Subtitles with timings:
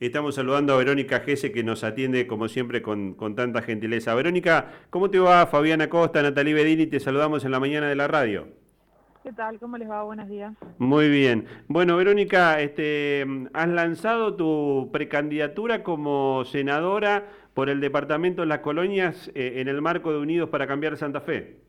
[0.00, 4.14] Estamos saludando a Verónica Gese que nos atiende como siempre con, tanta gentileza.
[4.14, 5.46] Verónica, ¿cómo te va?
[5.46, 8.48] Fabiana Costa, Natalie Bedini, te saludamos en la mañana de la radio.
[9.22, 9.58] ¿Qué tal?
[9.58, 10.04] ¿Cómo les va?
[10.04, 10.54] Buenos días.
[10.78, 11.46] Muy bien.
[11.68, 19.30] Bueno, Verónica, este, has lanzado tu precandidatura como senadora por el Departamento de las Colonias
[19.34, 21.60] eh, en el marco de Unidos para Cambiar Santa Fe.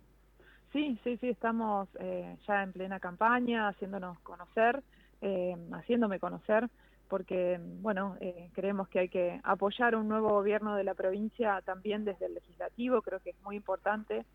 [0.72, 4.84] Sí, sí, sí, estamos eh, ya en plena campaña, haciéndonos conocer,
[5.22, 6.70] eh, haciéndome conocer
[7.08, 12.06] porque bueno, eh, creemos que hay que apoyar un nuevo gobierno de la provincia también
[12.06, 14.26] desde el legislativo, creo que es muy importante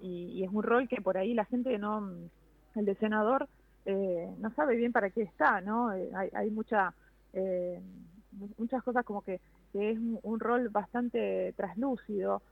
[0.00, 2.10] y, es un rol que por ahí la gente no,
[2.74, 3.48] el de senador
[3.84, 5.92] eh, no sabe bien para qué está, ¿no?
[5.92, 6.92] Eh, hay, hay mucha,
[8.58, 9.40] muchas cosas como que,
[9.74, 12.42] es un, rol bastante traslúcido,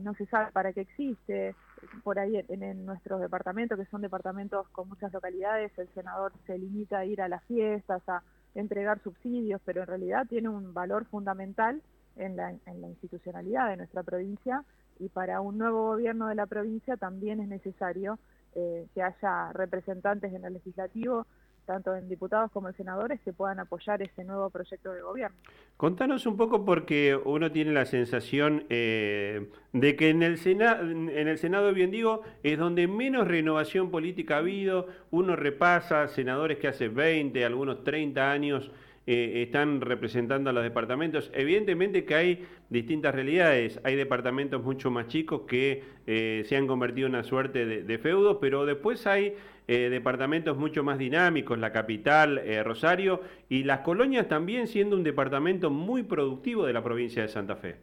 [0.00, 1.56] no se sabe para qué existe,
[2.04, 6.58] por ahí en, en, nuestros departamentos, que son departamentos con muchas localidades, el senador se
[6.58, 8.22] limita a ir a las fiestas, a
[8.54, 11.82] entregar subsidios, pero en realidad tiene un valor fundamental
[12.16, 14.64] en la, en la institucionalidad de nuestra provincia
[14.98, 18.18] y para un nuevo gobierno de la provincia también es necesario
[18.54, 21.26] eh, que haya representantes en el legislativo
[21.64, 25.36] tanto en diputados como en senadores, que puedan apoyar ese nuevo proyecto de gobierno.
[25.76, 31.28] Contanos un poco porque uno tiene la sensación eh, de que en el, Senado, en
[31.28, 36.68] el Senado, bien digo, es donde menos renovación política ha habido, uno repasa senadores que
[36.68, 38.70] hace 20, algunos 30 años
[39.04, 41.32] eh, están representando a los departamentos.
[41.34, 43.80] Evidentemente que hay distintas realidades.
[43.82, 48.38] Hay departamentos mucho más chicos que eh, se han convertido en una suerte de, feudo,
[48.38, 49.34] pero después hay
[49.68, 55.70] eh, departamentos mucho más dinámicos, la capital, Rosario, y las colonias también siendo un departamento
[55.70, 57.76] muy productivo de la provincia de Santa Fe.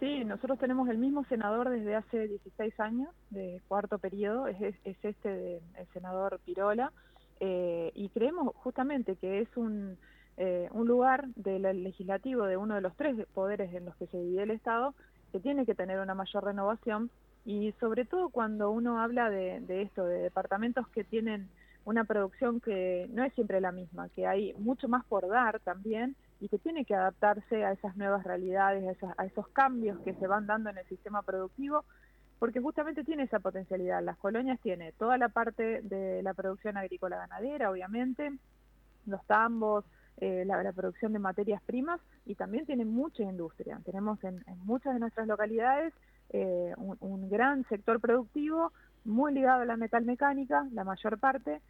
[0.00, 4.96] Sí, nosotros tenemos el mismo senador desde hace 16 años, de cuarto periodo, es, es
[5.02, 6.92] este el senador Pirola,
[7.40, 9.96] y creemos justamente que es un
[10.40, 14.18] eh, un lugar del legislativo de uno de los tres poderes en los que se
[14.18, 14.94] divide el Estado
[15.32, 17.10] que tiene que tener una mayor renovación
[17.48, 21.48] y sobre todo cuando uno habla de, esto, de departamentos que tienen
[21.86, 26.14] una producción que no es siempre la misma, que hay mucho más por dar también
[26.40, 30.26] y que tiene que adaptarse a esas nuevas realidades, a, a esos cambios que se
[30.26, 31.86] van dando en el sistema productivo,
[32.38, 34.02] porque justamente tiene esa potencialidad.
[34.02, 38.30] Las colonias tiene toda la parte de la producción agrícola ganadera, obviamente,
[39.06, 39.86] los tambos,
[40.20, 43.80] eh, la, producción de materias primas y también tiene mucha industria.
[43.86, 45.94] Tenemos en, muchas de nuestras localidades
[46.30, 48.72] eh, un, gran sector productivo
[49.04, 51.60] muy ligado a la metalmecánica, la mayor parte,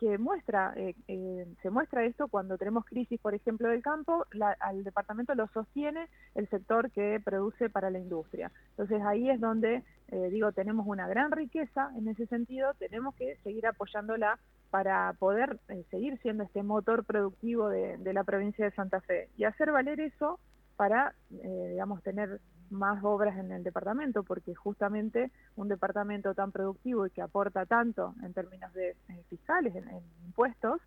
[0.00, 4.26] que muestra, eh, se muestra esto cuando tenemos crisis, por ejemplo, del campo,
[4.58, 8.50] al departamento lo sostiene el sector que produce para la industria.
[8.70, 9.84] Entonces ahí es donde,
[10.30, 14.40] digo, tenemos una gran riqueza en ese sentido, tenemos que seguir apoyándola
[14.70, 19.44] para poder eh, seguir siendo este motor productivo de, la provincia de Santa Fe y
[19.44, 20.38] hacer valer eso
[20.76, 22.40] para, eh, digamos, tener
[22.70, 28.14] más obras en el departamento, porque justamente un departamento tan productivo y que aporta tanto
[28.22, 29.88] en términos de eh, fiscales, en,
[30.24, 30.80] impuestos,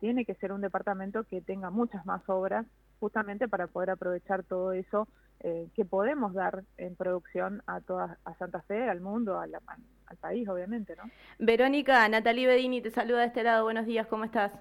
[0.00, 2.66] tiene que ser un departamento que tenga muchas más obras
[2.98, 5.06] justamente para poder aprovechar todo eso
[5.38, 9.60] que podemos dar en producción a toda a Santa Fe, al mundo, a la,
[10.06, 11.04] al país, obviamente, ¿no?
[11.38, 13.62] Verónica, Natalie Bedini te saluda de este lado.
[13.62, 14.52] Buenos días, ¿cómo estás?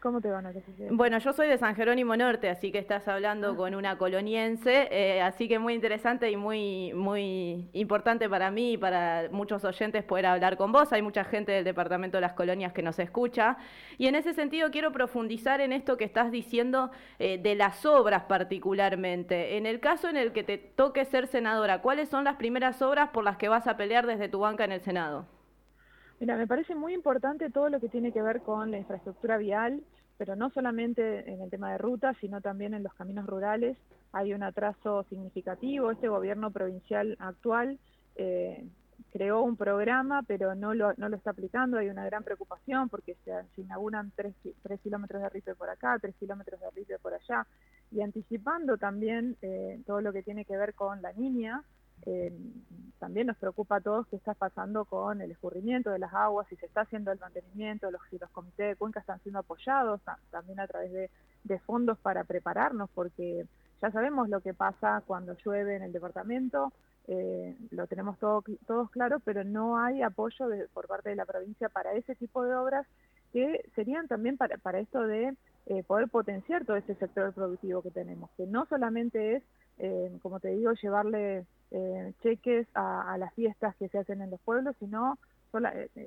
[0.00, 0.52] ¿Cómo te van a
[0.92, 3.56] Bueno, yo soy de San Jerónimo Norte, así que estás hablando ah.
[3.56, 8.78] con una coloniense, eh, así que muy interesante y muy, muy importante para mí y
[8.78, 10.90] para muchos oyentes poder hablar con vos.
[10.94, 13.58] Hay mucha gente del Departamento de las Colonias que nos escucha.
[13.98, 18.24] Y en ese sentido quiero profundizar en esto que estás diciendo eh, de las obras
[18.24, 19.58] particularmente.
[19.58, 23.10] En el caso en el que te toque ser senadora, ¿cuáles son las primeras obras
[23.10, 25.26] por las que vas a pelear desde tu banca en el Senado?
[26.20, 29.82] Mira, me parece muy importante todo lo que tiene que ver con la infraestructura vial,
[30.18, 33.78] pero no solamente en el tema de rutas, sino también en los caminos rurales.
[34.12, 35.90] Hay un atraso significativo.
[35.90, 37.78] Este gobierno provincial actual
[38.16, 38.66] eh,
[39.14, 41.78] creó un programa, pero no lo, no lo está aplicando.
[41.78, 44.34] Hay una gran preocupación porque se, inauguran tres,
[44.82, 47.46] kilómetros de ripe por acá, tres kilómetros de ripe por allá.
[47.90, 51.64] Y anticipando también eh, todo lo que tiene que ver con la niña,
[52.06, 52.32] eh,
[52.98, 56.56] también nos preocupa a todos qué está pasando con el escurrimiento de las aguas, si
[56.56, 60.00] se está haciendo el mantenimiento, los, si los comités de cuenca están siendo apoyados
[60.30, 63.46] también a través de, fondos para prepararnos, porque
[63.80, 66.72] ya sabemos lo que pasa cuando llueve en el departamento,
[67.08, 71.68] eh, lo tenemos todo, todos claro, pero no hay apoyo por parte de la provincia
[71.68, 72.86] para ese tipo de obras
[73.32, 75.34] que serían también para, para esto de
[75.66, 79.42] eh, poder potenciar todo ese sector productivo que tenemos, que no solamente es,
[80.22, 84.76] como te digo, llevarle eh, cheques a, las fiestas que se hacen en los pueblos,
[84.78, 85.18] sino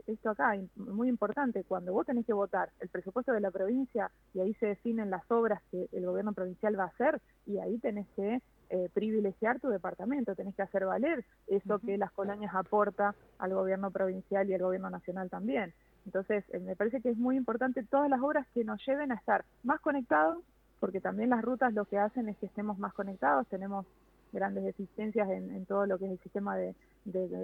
[0.07, 4.39] esto acá, muy importante, cuando vos tenés que votar el presupuesto de la provincia y
[4.39, 8.07] ahí se definen las obras que el gobierno provincial va a hacer y ahí tenés
[8.15, 13.53] que eh, privilegiar tu departamento, tenés que hacer valer eso que las colonias aporta al
[13.53, 15.73] gobierno provincial y al gobierno nacional también.
[16.05, 19.15] Entonces, eh, me parece que es muy importante todas las obras que nos lleven a
[19.15, 20.43] estar más conectados,
[20.83, 23.85] porque también las rutas lo que hacen es que estemos más conectados, tenemos
[24.33, 26.75] grandes deficiencias en, todo lo que es el sistema de,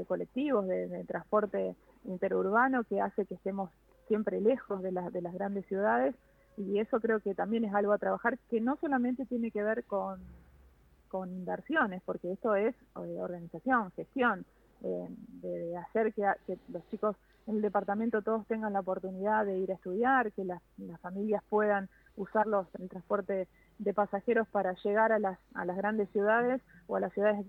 [0.09, 3.69] colectivos, de, transporte interurbano, que hace que estemos
[4.09, 6.15] siempre lejos de, de las grandes ciudades,
[6.57, 9.86] y eso creo que también es algo a trabajar que no solamente tiene que ver
[9.86, 10.19] con
[11.31, 14.45] inversiones, porque esto es eh, organización, gestión,
[14.81, 15.07] eh,
[15.41, 16.24] de, hacer que,
[16.69, 17.15] los chicos
[17.47, 20.62] en el departamento todos tengan la oportunidad de ir a estudiar, que las,
[21.01, 21.89] familias puedan
[22.19, 23.48] usar los, el transporte
[23.80, 27.45] de pasajeros para llegar a las, a las grandes ciudades o a las ciudades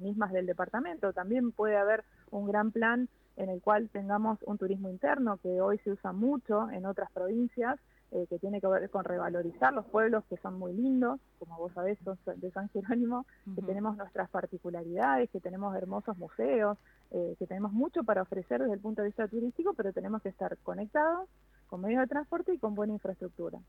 [0.00, 1.12] mismas del departamento.
[1.12, 5.78] También puede haber un gran plan en el cual tengamos un turismo interno que hoy
[5.78, 7.78] se usa mucho en otras provincias
[8.12, 11.72] eh, que tiene que ver con revalorizar los pueblos que son muy lindos, como vos
[11.72, 13.24] sabés, son de San Jerónimo,
[13.54, 16.76] que tenemos nuestras particularidades, que tenemos hermosos museos,
[17.12, 20.30] eh, que tenemos mucho para ofrecer desde el punto de vista turístico, pero tenemos que
[20.30, 21.28] estar conectados
[21.70, 23.60] con medios de transporte y con buena infraestructura.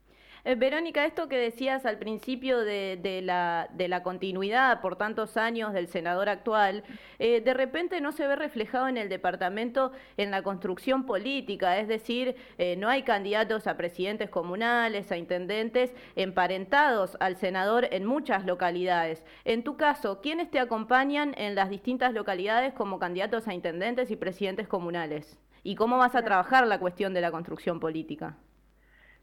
[0.44, 6.27] Eh, Verónica, esto que decías al principio de, la, continuidad por tantos años del senador
[6.27, 6.83] actual,
[7.19, 11.88] eh, de repente no se ve reflejado en el departamento en la construcción política, es
[11.88, 18.45] decir, eh, no hay candidatos a presidentes comunales, a intendentes emparentados al senador en muchas
[18.45, 19.24] localidades.
[19.45, 24.15] En tu caso, ¿quiénes te acompañan en las distintas localidades como candidatos a intendentes y
[24.15, 25.38] presidentes comunales?
[25.63, 28.38] ¿Y cómo vas a trabajar la cuestión de la construcción política?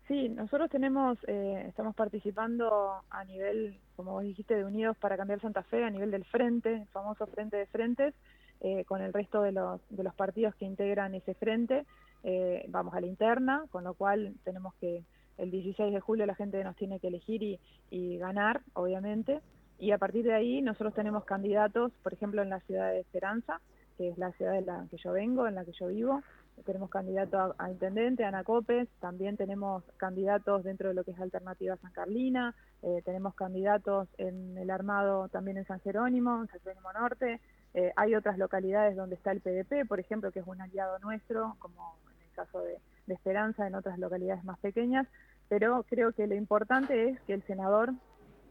[0.06, 5.40] Sí, nosotros tenemos, eh, estamos participando a nivel, como vos dijiste, de Unidos para Cambiar
[5.40, 8.14] Santa Fe, a nivel del frente, el famoso frente de frentes,
[8.60, 11.84] eh, con el resto de los, de los partidos que integran ese frente.
[12.22, 15.04] Eh, vamos a la interna, con lo cual tenemos que
[15.36, 19.40] el 16 de julio la gente nos tiene que elegir y, y ganar, obviamente.
[19.78, 23.60] Y a partir de ahí nosotros tenemos candidatos, por ejemplo, en la ciudad de Esperanza,
[23.98, 26.22] que es la ciudad en la que yo vengo, en la que yo vivo.
[26.64, 31.76] Tenemos candidato a, intendente, Ana Copes, también tenemos candidatos dentro de lo que es Alternativa
[31.76, 36.92] San Carlina, eh, tenemos candidatos en el armado también en San Jerónimo, en San Jerónimo
[36.92, 37.40] Norte,
[37.74, 41.54] eh, hay otras localidades donde está el PDP, por ejemplo, que es un aliado nuestro,
[41.60, 45.06] como en el caso de, de Esperanza, en otras localidades más pequeñas,
[45.48, 47.92] pero creo que lo importante es que el senador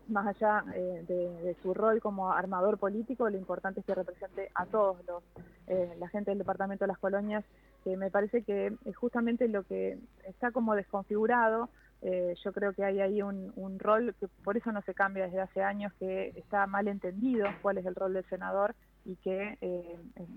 [0.09, 4.65] más allá eh, de, su rol como armador político, lo importante es que represente a
[4.65, 5.23] todos los
[5.67, 7.43] eh, la gente del departamento de las colonias,
[7.83, 11.69] que me parece que es justamente lo que está como desconfigurado.
[12.03, 15.25] Eh, yo creo que hay ahí un, un, rol que por eso no se cambia
[15.25, 19.57] desde hace años, que está mal entendido cuál es el rol del senador y que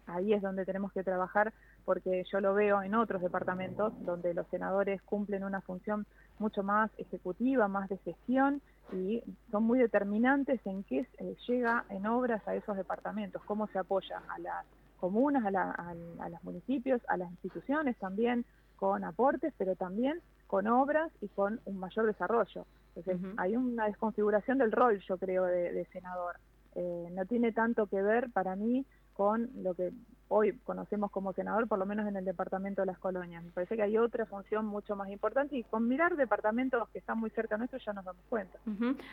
[0.07, 1.53] ahí es donde tenemos que trabajar
[1.85, 6.07] porque yo lo veo en otros departamentos donde los senadores cumplen una función
[6.39, 12.07] mucho más ejecutiva, más de gestión y son muy determinantes en qué eh, llega en
[12.07, 14.65] obras a esos departamentos, cómo se apoya a las
[14.99, 15.95] comunas, a,
[16.29, 18.45] los municipios, a las instituciones también
[18.77, 22.67] con aportes, pero también con obras y con un mayor desarrollo.
[22.95, 26.37] Entonces, hay una desconfiguración del rol, yo creo, de, senador.
[26.75, 28.85] Eh, no tiene tanto que ver para mí
[29.15, 29.93] con lo que
[30.31, 33.43] hoy conocemos como senador, por lo menos en el departamento de las colonias.
[33.43, 37.19] Me parece que hay otra función mucho más importante y con mirar departamentos que están
[37.19, 38.59] muy cerca nuestro ya nos damos cuenta.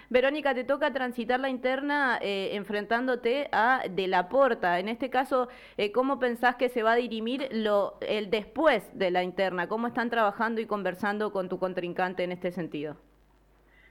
[0.10, 4.80] Verónica, te toca transitar la interna eh, enfrentándote a De la Porta.
[4.80, 9.10] En este caso, eh, ¿cómo pensás que se va a dirimir lo, el después de
[9.10, 9.68] la interna?
[9.68, 12.96] ¿Cómo están trabajando y conversando con tu contrincante en este sentido?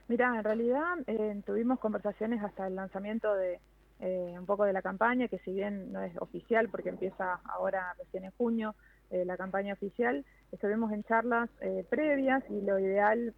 [0.07, 3.59] Mira, en realidad eh, tuvimos conversaciones hasta el lanzamiento de
[3.99, 7.95] eh, un poco de la campaña, que si bien no es oficial porque empieza ahora
[7.97, 8.75] recién en junio
[9.09, 13.33] eh, la campaña oficial, estuvimos en charlas eh, previas y lo ideal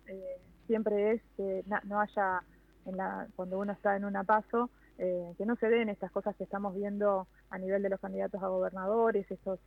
[0.67, 2.43] siempre es que no haya,
[2.85, 6.43] en la, cuando uno está en una paso, que no se den estas cosas que
[6.43, 9.61] estamos viendo a nivel de los candidatos a gobernadores, estos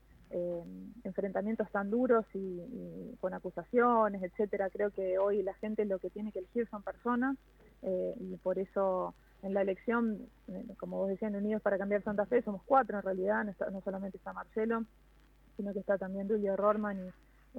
[1.05, 4.69] enfrentamientos tan duros y, con acusaciones, etcétera.
[4.69, 7.39] Creo que hoy la gente lo que tiene que elegir son personas
[7.81, 12.43] y por eso en la elección, eh, como vos decías, Unidos para Cambiar Santa Fe,
[12.43, 14.85] somos cuatro en realidad, no, solamente está Marcelo,
[15.57, 17.09] sino que está también Julio Rorman y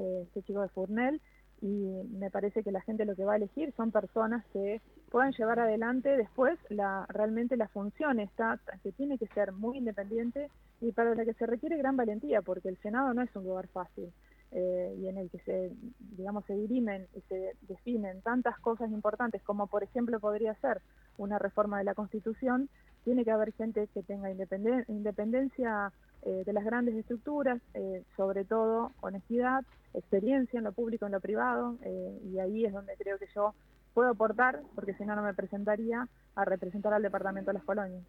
[0.02, 1.22] eh, este chico de Furnel,
[1.62, 5.32] y me parece que la gente lo que va a elegir son personas que puedan
[5.32, 10.50] llevar adelante después la realmente la función está que tiene que ser muy independiente
[10.82, 13.68] y para la que se requiere gran valentía porque el Senado no es un lugar
[13.68, 14.12] fácil
[14.56, 15.72] eh, y en el que se,
[16.16, 20.82] digamos, se dirimen y se definen tantas cosas importantes como, por ejemplo, podría ser
[21.18, 22.70] una reforma de la Constitución,
[23.04, 25.92] tiene que haber gente que tenga independencia
[26.26, 31.20] eh, de las grandes estructuras, eh, sobre todo honestidad, experiencia en lo público, en lo
[31.20, 33.54] privado, eh, y ahí es donde creo que yo
[33.94, 38.02] puedo aportar, porque si no, no me presentaría a representar al Departamento de las Colonias.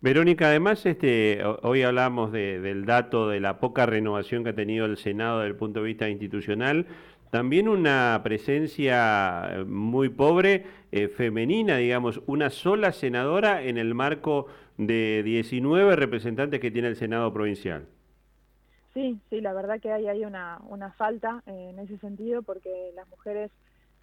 [0.00, 4.96] Verónica, además, este, hoy hablamos del dato de la poca renovación que ha tenido el
[4.98, 6.86] Senado desde el punto de vista institucional,
[7.32, 10.66] también una presencia muy pobre
[11.16, 17.32] femenina, digamos, una sola senadora en el marco de 19 representantes que tiene el Senado
[17.32, 17.86] provincial.
[18.92, 22.92] Sí, sí, la verdad que hay, hay una, una falta eh, en ese sentido porque
[22.94, 23.50] las mujeres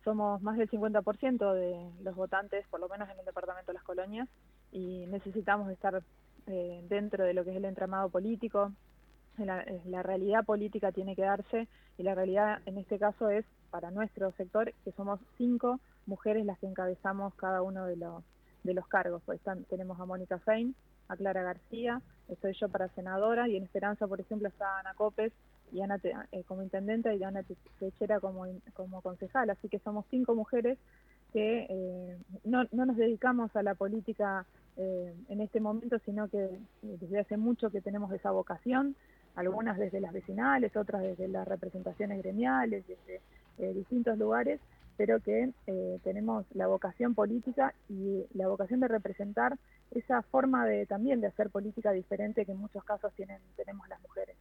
[0.04, 3.84] somos más del 50% de los votantes, por lo menos en el Departamento de las
[3.84, 4.28] Colonias,
[4.72, 6.02] y necesitamos estar
[6.48, 8.72] eh, dentro de lo que es el entramado político.
[9.40, 11.68] La, eh, la, realidad política tiene que darse
[11.98, 16.60] y la realidad en este caso es para nuestro sector que somos cinco mujeres las
[16.60, 18.24] que encabezamos cada uno de los
[18.64, 19.22] de los cargos.
[19.26, 20.76] Pues tenemos a Mónica Fein,
[21.08, 25.34] a Clara García, estoy yo para senadora y en Esperanza, por ejemplo, está Ana Copes
[25.72, 27.44] y Ana eh, como intendente y Ana
[27.80, 29.50] Techera como, como concejal.
[29.50, 30.78] Así que somos cinco mujeres
[31.34, 34.46] que eh, no, no, nos dedicamos a la política
[34.78, 38.96] eh, en este momento, sino que desde hace mucho que tenemos esa vocación,
[39.40, 44.60] algunas desde las vecinales, otras desde las representaciones gremiales, desde distintos lugares,
[45.00, 49.58] pero que eh, tenemos la vocación política y la vocación de representar
[49.92, 54.02] esa forma de también de hacer política diferente que en muchos casos tienen tenemos las
[54.02, 54.36] mujeres.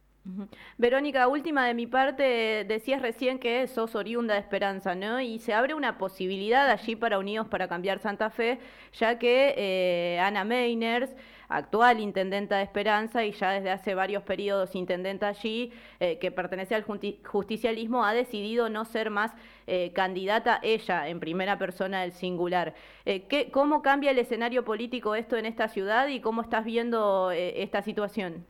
[0.77, 5.21] Verónica, última de mi parte, decías recién que sos oriunda de Esperanza, ¿no?
[5.21, 8.59] Y se abre una posibilidad allí para Unidos para Cambiar Santa Fe,
[8.91, 11.15] ya que eh, Ana Meiners
[11.49, 16.75] actual intendenta de Esperanza y ya desde hace varios periodos intendenta allí, eh, que pertenece
[16.75, 19.33] al justicialismo, ha decidido no ser más
[19.67, 22.73] eh, candidata ella en primera persona del singular.
[23.05, 27.31] Eh, ¿qué, ¿Cómo cambia el escenario político esto en esta ciudad y cómo estás viendo
[27.31, 28.45] esta situación?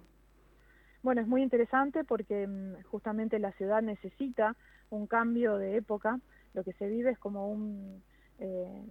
[1.02, 4.56] Bueno, es muy interesante porque mm, justamente la ciudad necesita
[4.90, 6.20] un cambio de época.
[6.54, 8.04] Lo que se vive es como un
[8.42, 8.84] eh,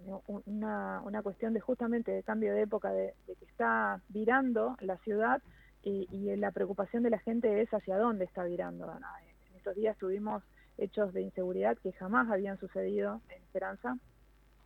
[0.45, 5.41] una, una, cuestión de justamente de cambio de época, de, que está virando la ciudad
[5.83, 8.91] y, la preocupación de la gente es hacia dónde está virando.
[8.91, 10.43] En estos días tuvimos
[10.77, 13.97] hechos de inseguridad que jamás habían sucedido en Esperanza.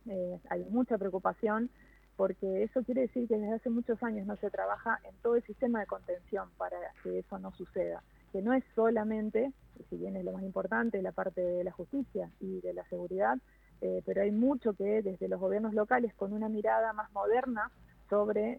[0.06, 1.70] Eh, hay mucha preocupación
[2.16, 5.42] porque eso quiere decir que desde hace muchos años no se trabaja en todo el
[5.44, 9.50] sistema de contención para que eso no suceda, que no es solamente,
[9.88, 13.38] si bien es lo más importante, la parte de la justicia y de la seguridad,
[13.84, 17.70] eh, pero hay mucho que desde los gobiernos locales con una mirada más moderna
[18.08, 18.58] sobre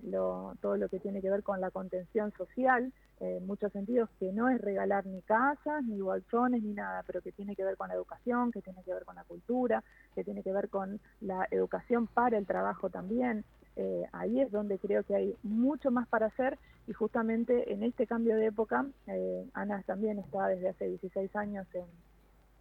[0.61, 4.49] todo lo que tiene que ver con la contención social, en muchos sentidos, que no
[4.49, 7.93] es regalar ni casas, ni bolsones, ni nada, pero que tiene que ver con la
[7.93, 12.07] educación, que tiene que ver con la cultura, que tiene que ver con la educación
[12.07, 13.45] para el trabajo también.
[13.77, 18.07] Eh, ahí es donde creo que hay mucho más para hacer y justamente en este
[18.07, 21.67] cambio de época, eh, Ana también está desde hace 16 años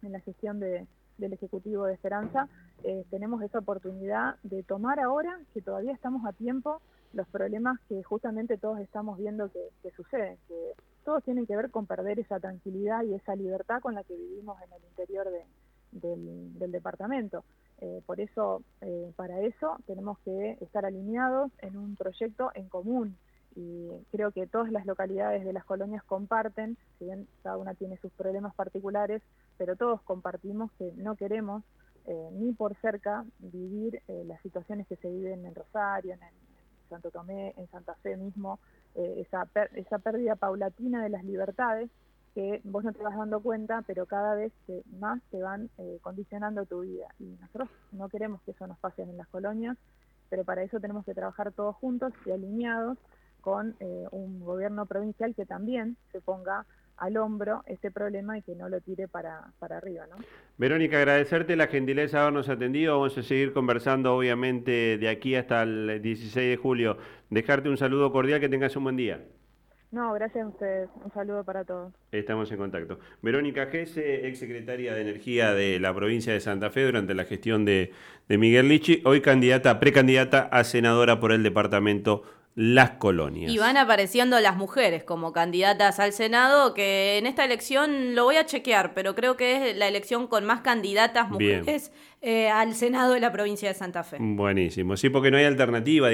[0.01, 2.47] en la gestión de, del Ejecutivo de Esperanza,
[2.83, 6.81] eh, tenemos esa oportunidad de tomar ahora, que todavía estamos a tiempo,
[7.13, 10.73] los problemas que justamente todos estamos viendo que, suceden, que
[11.05, 14.61] todos tienen que ver con perder esa tranquilidad y esa libertad con la que vivimos
[14.61, 15.27] en el interior
[15.91, 17.45] del, departamento.
[17.79, 23.17] Eh, por eso, eh, para eso, tenemos que estar alineados en un proyecto en común,
[23.55, 27.97] y creo que todas las localidades de las colonias comparten, si bien cada una tiene
[27.97, 29.21] sus problemas particulares,
[29.57, 31.63] pero todos compartimos que no queremos
[32.07, 36.19] eh, ni por cerca vivir eh, las situaciones que se viven en Rosario, en,
[36.89, 38.59] Santo Tomé, en Santa Fe mismo,
[38.93, 41.89] eh, esa, esa pérdida paulatina de las libertades
[42.35, 44.51] que vos no te vas dando cuenta, pero cada vez
[44.99, 45.69] más te van
[46.01, 47.07] condicionando tu vida.
[47.17, 49.77] Y nosotros no queremos que eso nos pase en las colonias,
[50.29, 52.97] pero para eso tenemos que trabajar todos juntos y alineados
[53.45, 56.65] con eh, un gobierno provincial que también se ponga
[56.97, 60.05] al hombro este problema y que no lo tire para, para arriba.
[60.09, 60.15] ¿no?
[60.57, 62.97] Verónica, agradecerte la gentileza de habernos atendido.
[62.97, 66.97] Vamos a seguir conversando, obviamente, de aquí hasta el 16 de julio.
[67.29, 69.23] Dejarte un saludo cordial, que tengas un buen día.
[69.91, 70.89] No, gracias a ustedes.
[71.03, 71.93] Un saludo para todos.
[72.11, 72.97] Estamos en contacto.
[73.21, 77.63] Verónica Gese, ex secretaria de Energía de la provincia de Santa Fe durante la gestión
[77.63, 77.91] de,
[78.27, 82.23] de Miguel Lichi, hoy candidata, precandidata a senadora por el departamento
[82.55, 83.51] las colonias.
[83.51, 88.37] Y van apareciendo las mujeres como candidatas al Senado, que en esta elección lo voy
[88.37, 93.13] a chequear, pero creo que es la elección con más candidatas mujeres eh, al Senado
[93.13, 94.17] de la provincia de Santa Fe.
[94.19, 96.13] Buenísimo, sí, porque no hay alternativa, digamos.